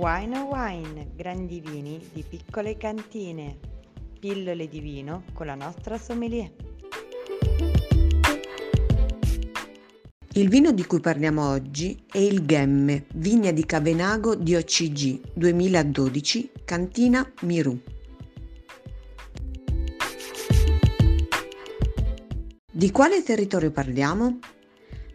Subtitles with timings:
[0.00, 3.58] Wine Wine, grandi vini di piccole cantine,
[4.18, 6.50] pillole di vino con la nostra sommelier.
[10.32, 16.50] Il vino di cui parliamo oggi è il Gemme, vigna di Cavenago di OCG 2012,
[16.64, 17.78] cantina Miru.
[22.72, 24.38] Di quale territorio parliamo?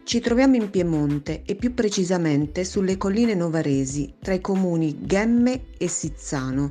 [0.06, 5.88] Ci troviamo in Piemonte e più precisamente sulle colline novaresi tra i comuni Gemme e
[5.88, 6.68] Sizzano,